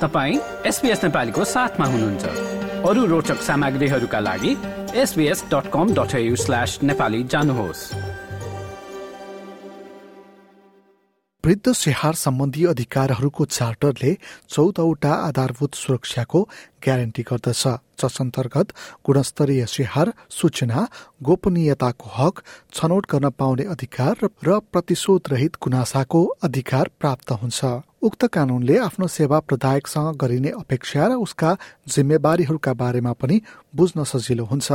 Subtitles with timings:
[0.00, 2.24] तपाईँ एसपिएस नेपालीको साथमा हुनुहुन्छ।
[2.84, 4.52] अरू रोचक सामग्रीहरूका लागि
[4.94, 7.82] SBS dot com dot slash Nepali जानुहोस्।
[11.44, 14.12] वृद्ध स्याहार सम्बन्धी अधिकारहरूको चार्टरले
[14.48, 16.42] चौधवटा आधारभूत सुरक्षाको
[16.84, 17.64] ग्यारेन्टी गर्दछ।
[17.96, 18.72] जस अन्तर्गत
[19.06, 20.86] गुणस्तरीय स्याहार सूचना
[21.22, 22.42] गोपनीयताको हक
[22.74, 27.64] छनौट गर्न पाउने अधिकार र प्रतिशोध रहित गुनासाको अधिकार प्राप्त हुन्छ।
[28.06, 31.50] उक्त कानूनले आफ्नो सेवा प्रदायकसँग गरिने अपेक्षा र उसका
[31.90, 33.36] जिम्मेवारीहरूका बारेमा पनि
[33.74, 34.68] बुझ्न सजिलो हुन्छ।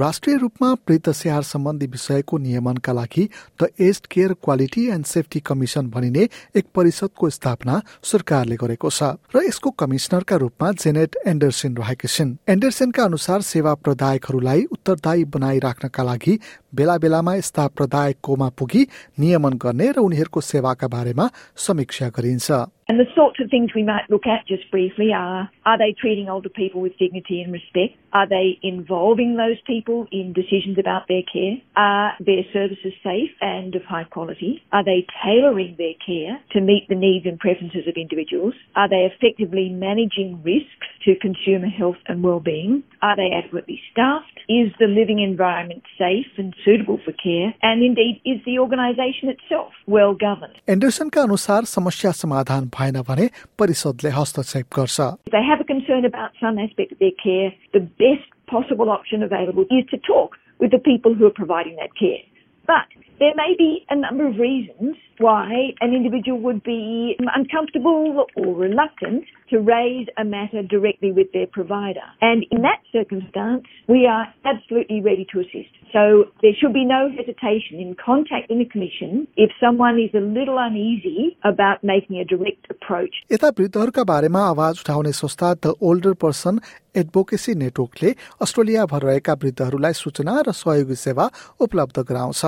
[0.00, 3.28] राष्ट्रिय रूपमा वृद्ध स्याहार सम्बन्धी विषयको नियमनका लागि
[3.62, 9.02] the aged care quality and safety commission भनिने एक परिषदको स्थापना सरकारले गरेको छ
[9.34, 16.38] र यसको कमिश्नरका रूपमा जेनेट एन्डरसन रहेकी छिन्। एन्डरसनका अनुसार सेवा प्रदायकहरूलाई उत्तरदायी बनाइराख्नका लागि
[16.74, 18.82] बेला बेलामा यस्ता प्रदायककोमा पुगी
[19.18, 22.50] नियमन गर्ने र उनीहरूको सेवाका बारेमा समीक्षा गरिन्छ।
[22.89, 26.27] And the sorts of things we might look at just briefly are are they treating
[26.27, 27.93] older people with dignity and respect?
[28.11, 31.61] Are they involving those people in decisions about their care?
[31.75, 34.63] Are their services safe and of high quality?
[34.71, 38.55] Are they tailoring their care to meet the needs and preferences of individuals?
[38.75, 42.81] Are they effectively managing risks to consumer health and well-being?
[43.03, 44.39] Are they adequately staffed?
[44.49, 47.53] Is the living environment safe and suitable for care?
[47.61, 50.57] And indeed, is the organisation itself well governed?
[50.69, 56.31] एन्डरसनका अनुसार समस्या समाधान भएन भने परिषदले हस्तक्षेप गर्छ If they have a concern about
[56.41, 60.79] some aspect of their care, the best possible option available is to talk with the
[60.79, 62.23] people who are providing that care.
[62.67, 62.87] But
[63.19, 69.25] there may be a number of reasons why an individual would be uncomfortable or reluctant
[69.49, 72.07] to raise a matter directly with their provider.
[72.21, 75.73] And in that circumstance, we are absolutely ready to assist.
[75.91, 80.57] So there should be no hesitation in contacting the Commission if someone is a little
[80.57, 83.13] uneasy about making a direct approach.
[83.31, 86.59] यता वृद्धहरूका बारेमा आवाज उठाउने संस्था the older person
[87.03, 88.15] advocacy नेटवर्कले
[88.47, 91.29] अस्ट्रेलियाभर रहेका वृद्धहरूलाई सूचना र सहयोगी सेवा
[91.67, 92.45] उपलब्ध गराउँछ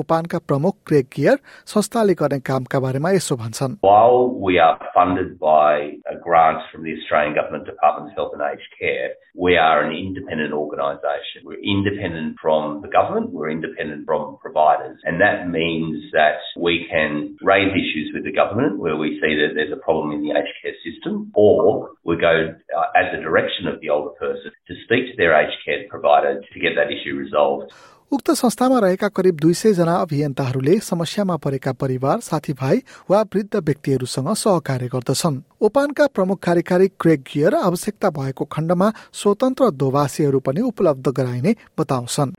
[0.00, 1.38] ओपानका प्रमुख क्रेक गियर
[1.72, 6.92] संस्थाले गर्ने कामका बारेमा यसो भन्छन् While we are funded by uh, grants from the
[6.96, 9.14] Australian Government Department of Health and Aged Care,
[9.46, 11.48] we are an independent organisation.
[11.48, 17.36] We're independent from the government, we're independent from providers, and that means that we can
[17.52, 20.56] raise issues with the government where we see that there's a problem in the aged
[20.60, 25.08] care system, or we go uh, at the direction of the older person to speak
[25.10, 27.72] to their aged care provider to get that issue resolved.
[28.13, 32.77] उक्त संस्थामा रहेका करिब दुई सय जना अभियन्ताहरूले समस्यामा परेका परिवार साथीभाइ
[33.11, 40.39] वा वृद्ध व्यक्तिहरूसँग सहकार्य गर्दछन् ओपानका प्रमुख कार्यकारी क्रेक गियर आवश्यकता भएको खण्डमा स्वतन्त्र दोभाषीहरू
[40.39, 42.31] पनि उपलब्ध गराइने बताउँछन्.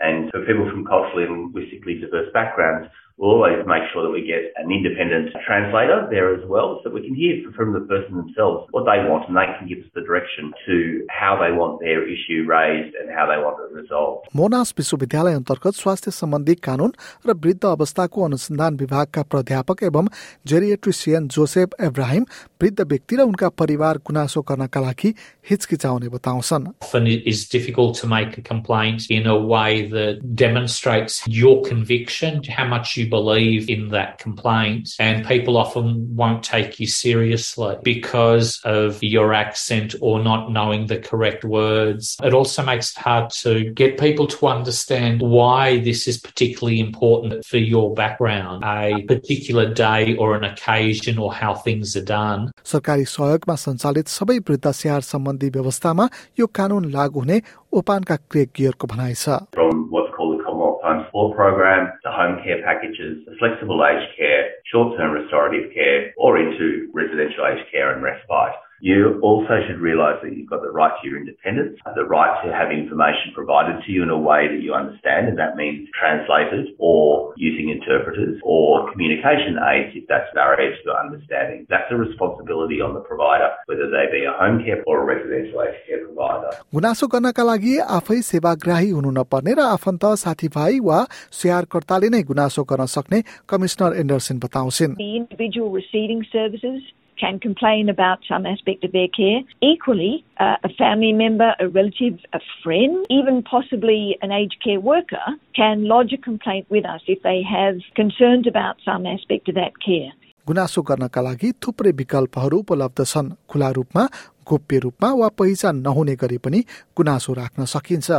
[0.00, 2.88] And for people from culturally and linguistically diverse backgrounds,
[3.19, 7.01] we'll always make sure that we get an independent translator there as well, so we
[7.05, 10.01] can hear from the person themselves what they want, and they can give us the
[10.01, 14.27] direction to how they want their issue raised and how they want it resolved.
[14.39, 16.91] Monash विश्वविद्यालय अन्तर्गत स्वास्थ्य सम्बन्धी कानून
[17.27, 20.07] र वृद्ध अवस्थाको अनुसन्धान विभागका प्राध्यापक एवं
[20.51, 22.23] जेरिएट्रिसियन जोसेफ एब्राहिम
[22.63, 25.13] वृद्ध व्यक्ति र उनका परिवार गुनासो गर्नका लागि
[25.49, 31.21] हिचकिचाउने बताउँछन् often it is difficult to make a complaint in a way that demonstrates
[31.27, 34.95] your conviction, how much you believe in that complaint.
[34.99, 40.99] And people often won't take you seriously because of your accent or not knowing the
[40.99, 42.17] correct words.
[42.23, 47.45] It also makes it hard to get people to understand why this is particularly important
[47.45, 52.51] for your background, a particular day or an occasion or how things are done.
[52.65, 56.05] सरकारी सहयोगमा सञ्चालित सबै वृद्ध स्याहार सम्बन्धी व्यवस्थामा
[56.39, 57.39] यो कानून लागू हुने
[57.79, 62.39] ओपानका क्रेक गियरको भनाइ छ From what's called the Commonwealth Home Support Program, the home
[62.45, 68.01] care packages, the flexible aged care, short-term restorative care, or into residential aged care and
[68.03, 68.57] respite.
[68.83, 72.53] You also should realise that you've got the right to your independence, the right to
[72.53, 76.71] have information provided to you in a way that you understand, and that means translated
[76.79, 81.67] or using interpreters or communication aids if that's barriers to understanding.
[81.69, 85.59] That's a responsibility on the provider, whether they be a home care or a residential
[85.61, 86.51] aged care provider.
[86.71, 90.99] गुनासो गर्नका लागि आफै सेवाग्राही हुनु नपर्ने र आफन्त साथीभाइ वा
[91.39, 93.19] स्याहारकर्ताले नै गुनासो गर्न सक्ने
[93.51, 96.79] कमिश्नर एन्डरसन बताउँछिन् The individual receiving services
[97.19, 99.41] can complain about some aspect of their care.
[99.61, 105.27] Equally, uh, a family member, a relative, a friend, even possibly an aged care worker
[105.55, 109.79] can lodge a complaint with us if they have concerns about some aspect of that
[109.85, 110.11] care.
[110.47, 114.03] गुनासो गर्नका लागि थुप्रै विकल्पहरू उपलब्ध छन् खुला रूपमा
[114.49, 116.59] गोप्य रूपमा वा पहिचान नहुने गरी पनि
[116.97, 118.09] गुनासो राख्न सकिन्छ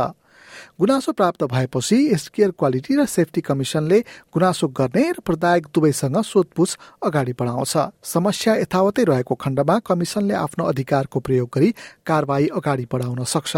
[0.80, 3.98] गुनासो प्राप्त भएपछि स्केयर क्वालिटी र सेफ्टी कमिसनले
[4.34, 6.76] गुनासो गर्ने र प्रदायक दुवैसँग सोधपुछ
[7.06, 7.74] अगाडि बढाउँछ।
[8.04, 11.70] समस्या यथावतै रहेको खण्डमा कमिसनले आफ्नो अधिकारको प्रयोग गरी
[12.06, 13.56] कारवाही अगाडि बढाउन सक्छ।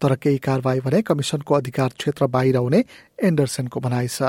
[0.00, 2.84] तर केही कारवाही भने कमिसनको अधिकार क्षेत्र बाहिर हुने
[3.24, 4.22] एन्डरसनको भनाइ छ।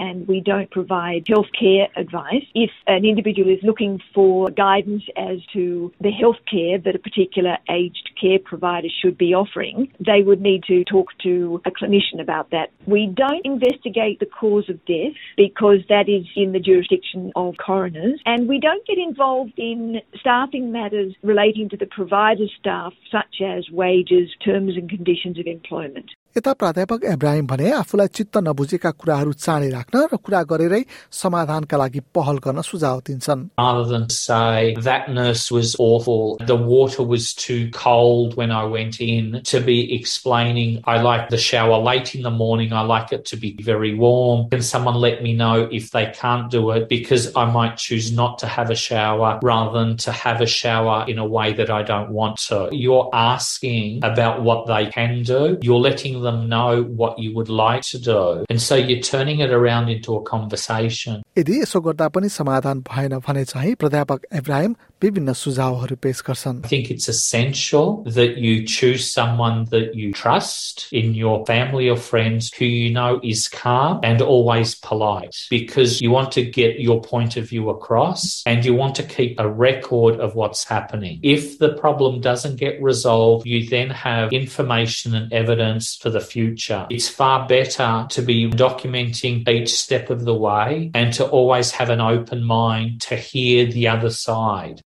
[0.00, 2.44] And we don't provide healthcare advice.
[2.54, 8.10] If an individual is looking for guidance as to the healthcare that a particular aged
[8.20, 12.70] care provider should be offering, they would need to talk to a clinician about that.
[12.86, 18.20] We don't investigate the cause of death because that is in the jurisdiction of coroners
[18.26, 23.70] and we don't get involved in staffing matters relating to the provider staff such as
[23.70, 26.10] wages, terms and conditions of employment.
[26.37, 30.81] यता प्राध्यापक इब्राहिम भने आफूलाई चित्त नबुझेका कुराहरू चाँडै राख्न र कुरा गरेरै
[31.19, 37.03] समाधानका लागि पहल गर्न सुझाव दिन्छन् Rather than say that nurse was awful, the water
[37.11, 42.11] was too cold when I went in, to be explaining I like the shower late
[42.15, 44.49] in the morning, I like it to be very warm.
[44.49, 48.39] Can someone let me know if they can't do it because I might choose not
[48.43, 51.81] to have a shower rather than to have a shower in a way that I
[51.93, 52.67] don't want to.
[52.73, 55.57] You're asking about what they can do.
[55.61, 58.45] You're letting them know what you would like to do.
[58.49, 61.23] And so you're turning it around into a conversation.
[61.37, 66.67] यदि यसो गर्दा पनि समाधान भएन भने चाहिँ प्राध्यापक इब्राहिम विभिन्न सुझावहरू पेश गर्छन् I
[66.67, 72.51] think it's essential that you choose someone that you trust in your family or friends
[72.53, 77.35] who you know is calm and always polite because you want to get your point
[77.35, 81.19] of view across and you want to keep a record of what's happening.
[81.21, 86.87] If the problem doesn't get resolved, you then have information and evidence for the future.
[86.89, 91.89] It's far better to be documenting each step of the way and to always have
[91.89, 94.81] an open mind to hear the other side.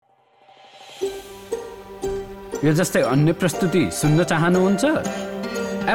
[2.64, 4.84] यो जस्तै अन्य प्रस्तुति सुन्न चाहनुहुन्छ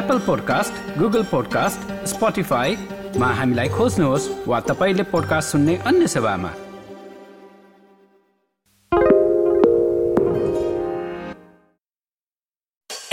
[0.00, 6.52] Apple podcast Google podcast स्पोटिफाईमा हामीलाई खोज्नुहोस् वा तपाईँले पोडकास्ट सुन्ने अन्य सेवामा